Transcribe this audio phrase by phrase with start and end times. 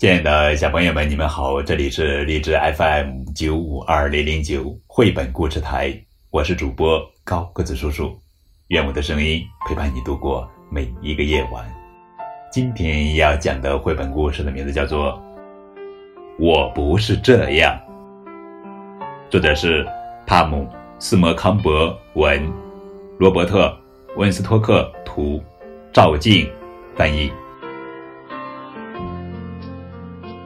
[0.00, 5.94] 亲爱的小朋友们，你们好，这里是荔枝 FM 九五二零零九绘本故事台，
[6.30, 8.18] 我是主播高个子叔叔，
[8.68, 11.70] 愿我的声音陪伴你度过每一个夜晚。
[12.50, 15.12] 今天要讲的绘本故事的名字叫做
[16.38, 17.78] 《我不是这样》，
[19.30, 19.86] 作者是
[20.26, 20.66] 帕姆
[20.98, 22.50] 斯摩康伯文，
[23.18, 23.78] 罗伯特
[24.16, 25.42] 温斯托克图，
[25.92, 26.50] 赵静
[26.96, 27.30] 翻译。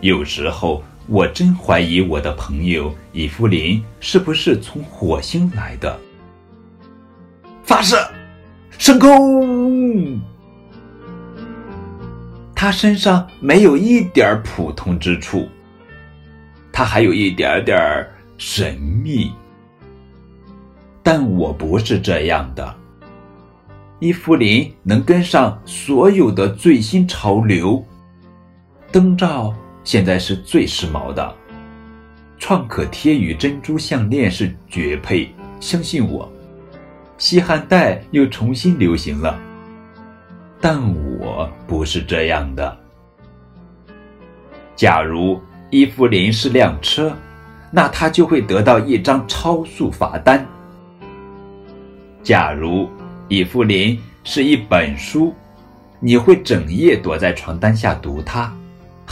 [0.00, 5.98] 有时候，我真怀疑我的朋友伊芙琳是不是从火星来的。
[7.62, 7.96] 发射，
[8.78, 10.20] 升空！
[12.54, 15.48] 他身上没有一点普通之处，
[16.72, 18.06] 他还有一点点
[18.38, 19.32] 神秘。
[21.02, 22.74] 但我不是这样的。
[23.98, 27.84] 伊芙琳能跟上所有的最新潮流，
[28.90, 29.54] 灯罩。
[29.82, 31.34] 现在是最时髦的，
[32.38, 36.30] 创可贴与珍珠项链是绝配，相信我。
[37.18, 39.38] 吸汗带又重新流行了，
[40.60, 40.80] 但
[41.18, 42.78] 我不是这样的。
[44.74, 47.14] 假如伊芙琳是辆车，
[47.70, 50.46] 那她就会得到一张超速罚单。
[52.22, 52.88] 假如
[53.28, 55.34] 伊芙琳是一本书，
[55.98, 58.54] 你会整夜躲在床单下读它。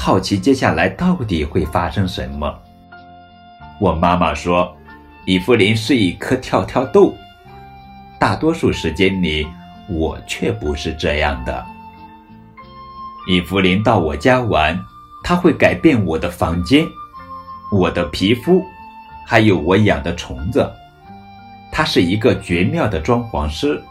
[0.00, 2.56] 好奇接下来到底会发生什么？
[3.80, 4.72] 我妈妈说，
[5.26, 7.12] 伊芙琳是一颗跳跳豆。
[8.16, 9.46] 大多数时间里，
[9.88, 11.66] 我却不是这样的。
[13.26, 14.80] 伊芙琳到我家玩，
[15.24, 16.86] 她会改变我的房间、
[17.72, 18.64] 我的皮肤，
[19.26, 20.72] 还有我养的虫子。
[21.72, 23.82] 她是一个绝妙的装潢师，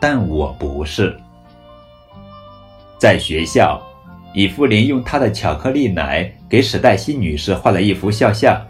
[0.00, 1.14] 但我不是。
[2.98, 3.80] 在学校。
[4.32, 8.60] 伊芙琳用她的巧克力奶给史黛西女士画了一幅肖像，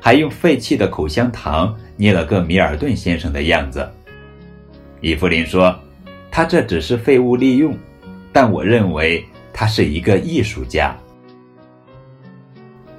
[0.00, 3.88] 还用废弃的口香糖捏了个米尔顿先生的样子。
[5.00, 5.78] 伊芙琳说
[6.30, 7.76] ：“他这只是废物利用，
[8.32, 10.96] 但我认为他是一个艺术家。”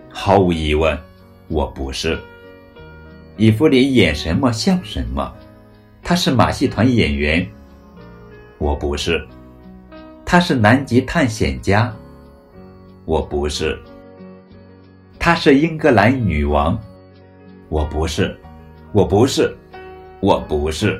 [0.10, 0.98] 毫无疑问，
[1.48, 2.18] 我不是。
[3.36, 5.34] 伊芙琳演什么像什么，
[6.04, 7.46] 她是马戏团演员。
[8.60, 9.26] 我不是。
[10.34, 11.94] 他是南极探险家，
[13.06, 13.80] 我不是。
[15.20, 16.76] 她是英格兰女王，
[17.70, 18.36] 我不是，
[18.94, 19.56] 我不是，
[20.22, 21.00] 我不是。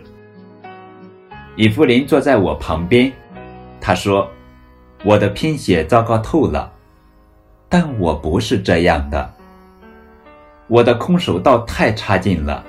[1.56, 3.12] 伊芙琳坐在我旁边，
[3.82, 4.30] 她说
[5.04, 6.72] ：“我的拼写糟糕透了，
[7.68, 9.34] 但我不是这样的。
[10.68, 12.64] 我的空手道太差劲了，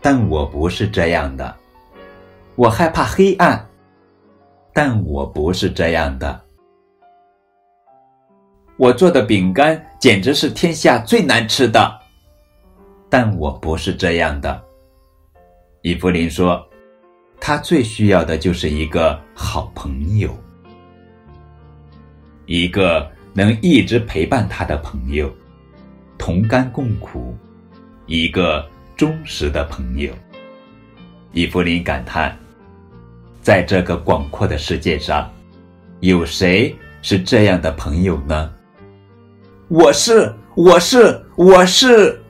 [0.00, 1.52] 但我不是这样的。
[2.54, 3.60] 我害怕黑暗。”
[4.80, 6.40] 但我不是这样的。
[8.76, 12.00] 我做的饼干简直是天下最难吃的，
[13.10, 14.64] 但我不是这样的。
[15.82, 16.64] 伊芙琳说
[17.42, 20.32] ：“她最需要的就是一个好朋友，
[22.46, 25.28] 一个能一直陪伴她的朋友，
[26.16, 27.36] 同甘共苦，
[28.06, 28.64] 一个
[28.96, 30.12] 忠实的朋友。”
[31.34, 32.38] 伊芙琳感叹。
[33.48, 35.26] 在这个广阔的世界上，
[36.00, 38.52] 有谁是这样的朋友呢？
[39.68, 42.20] 我是，我是，我是，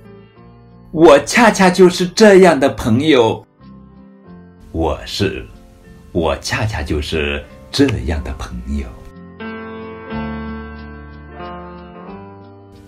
[0.93, 3.45] 我恰恰就是这样的朋友。
[4.71, 5.45] 我是，
[6.13, 8.87] 我恰恰就是这样的朋友。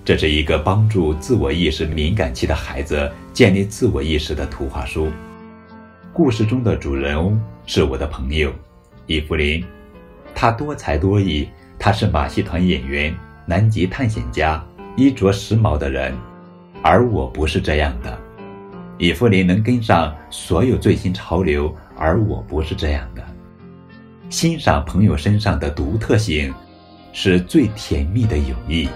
[0.04, 5.08] 这是一个帮助自我意识敏感期的孩子建立自我意识的图画书。
[6.22, 7.40] 故事中的主人翁。
[7.64, 8.52] 是我的朋友，
[9.06, 9.64] 伊芙琳，
[10.34, 11.48] 她多才多艺，
[11.78, 13.16] 她是马戏团演员、
[13.46, 14.62] 南极探险家、
[14.98, 16.14] 衣着时髦的人，
[16.82, 18.18] 而我不是这样的。
[18.98, 23.24] 伊芙琳能跟上所有最新潮流，而我不是这样的。
[24.28, 26.52] 欣赏朋友身上的独特性，
[27.14, 28.86] 是最甜蜜的友谊。